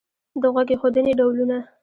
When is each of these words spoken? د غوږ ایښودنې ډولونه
د 0.41 0.43
غوږ 0.53 0.67
ایښودنې 0.73 1.13
ډولونه 1.19 1.57